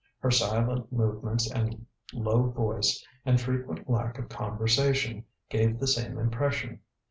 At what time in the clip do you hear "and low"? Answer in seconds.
1.51-2.49